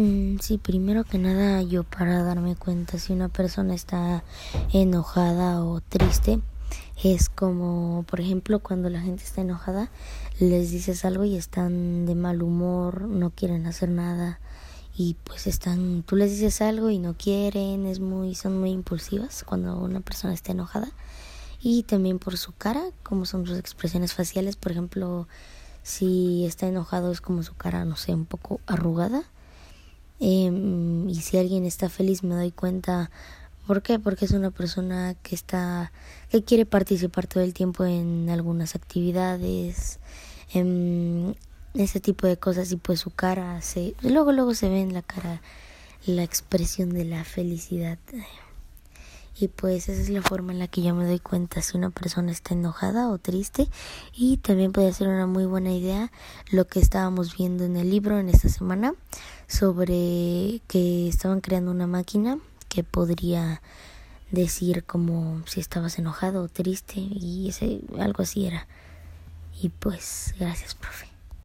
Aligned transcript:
Mm, 0.00 0.38
sí, 0.40 0.56
primero 0.56 1.04
que 1.04 1.18
nada 1.18 1.60
yo 1.60 1.84
para 1.84 2.22
darme 2.22 2.56
cuenta 2.56 2.98
si 2.98 3.12
una 3.12 3.28
persona 3.28 3.74
está 3.74 4.24
enojada 4.72 5.62
o 5.62 5.82
triste 5.82 6.40
es 7.04 7.28
como, 7.28 8.06
por 8.08 8.18
ejemplo, 8.18 8.60
cuando 8.60 8.88
la 8.88 9.02
gente 9.02 9.24
está 9.24 9.42
enojada, 9.42 9.90
les 10.38 10.70
dices 10.70 11.04
algo 11.04 11.24
y 11.24 11.36
están 11.36 12.06
de 12.06 12.14
mal 12.14 12.42
humor, 12.42 13.02
no 13.02 13.28
quieren 13.28 13.66
hacer 13.66 13.90
nada 13.90 14.40
y 14.96 15.16
pues 15.24 15.46
están, 15.46 16.02
tú 16.02 16.16
les 16.16 16.30
dices 16.30 16.62
algo 16.62 16.88
y 16.88 16.98
no 16.98 17.14
quieren, 17.18 17.84
es 17.84 18.00
muy, 18.00 18.34
son 18.34 18.58
muy 18.58 18.70
impulsivas 18.70 19.44
cuando 19.44 19.76
una 19.76 20.00
persona 20.00 20.32
está 20.32 20.52
enojada. 20.52 20.90
Y 21.60 21.82
también 21.82 22.18
por 22.18 22.38
su 22.38 22.52
cara, 22.52 22.84
como 23.02 23.26
son 23.26 23.46
sus 23.46 23.58
expresiones 23.58 24.14
faciales, 24.14 24.56
por 24.56 24.72
ejemplo, 24.72 25.28
si 25.82 26.46
está 26.46 26.68
enojado 26.68 27.12
es 27.12 27.20
como 27.20 27.42
su 27.42 27.54
cara, 27.54 27.84
no 27.84 27.96
sé, 27.96 28.14
un 28.14 28.24
poco 28.24 28.62
arrugada 28.66 29.24
Em, 30.20 31.08
y 31.08 31.16
si 31.16 31.38
alguien 31.38 31.64
está 31.64 31.88
feliz 31.88 32.22
me 32.22 32.34
doy 32.34 32.50
cuenta 32.50 33.10
¿Por 33.70 33.82
qué? 33.82 34.00
Porque 34.00 34.24
es 34.24 34.32
una 34.32 34.50
persona 34.50 35.14
que 35.22 35.36
está 35.36 35.92
que 36.28 36.42
quiere 36.42 36.66
participar 36.66 37.28
todo 37.28 37.44
el 37.44 37.54
tiempo 37.54 37.84
en 37.84 38.28
algunas 38.28 38.74
actividades, 38.74 40.00
en 40.52 41.36
ese 41.74 42.00
tipo 42.00 42.26
de 42.26 42.36
cosas 42.36 42.72
y 42.72 42.76
pues 42.76 42.98
su 42.98 43.10
cara 43.10 43.62
se 43.62 43.94
luego 44.02 44.32
luego 44.32 44.54
se 44.54 44.68
ve 44.68 44.80
en 44.80 44.92
la 44.92 45.02
cara 45.02 45.40
la 46.04 46.24
expresión 46.24 46.90
de 46.90 47.04
la 47.04 47.22
felicidad. 47.22 47.98
Y 49.40 49.48
pues 49.48 49.88
esa 49.88 50.02
es 50.02 50.10
la 50.10 50.20
forma 50.20 50.52
en 50.52 50.58
la 50.58 50.68
que 50.68 50.82
yo 50.82 50.94
me 50.94 51.06
doy 51.06 51.18
cuenta 51.18 51.62
si 51.62 51.74
una 51.74 51.88
persona 51.88 52.30
está 52.30 52.52
enojada 52.52 53.08
o 53.08 53.16
triste. 53.16 53.68
Y 54.12 54.36
también 54.36 54.70
puede 54.70 54.92
ser 54.92 55.08
una 55.08 55.26
muy 55.26 55.46
buena 55.46 55.72
idea 55.72 56.12
lo 56.50 56.66
que 56.66 56.78
estábamos 56.78 57.34
viendo 57.34 57.64
en 57.64 57.78
el 57.78 57.88
libro 57.88 58.18
en 58.18 58.28
esta 58.28 58.50
semana 58.50 58.92
sobre 59.48 60.60
que 60.68 61.08
estaban 61.08 61.40
creando 61.40 61.70
una 61.70 61.86
máquina 61.86 62.38
que 62.68 62.84
podría 62.84 63.62
decir 64.30 64.84
como 64.84 65.42
si 65.46 65.60
estabas 65.60 65.98
enojado 65.98 66.42
o 66.42 66.48
triste 66.48 67.00
y 67.00 67.48
ese 67.48 67.80
algo 67.98 68.22
así 68.22 68.46
era. 68.46 68.66
Y 69.62 69.70
pues 69.70 70.34
gracias, 70.38 70.74
profe. 70.74 71.09